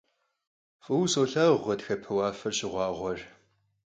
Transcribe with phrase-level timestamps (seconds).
[0.83, 3.19] F'ıue solhağur ğatxepe vuafer şığuağuer.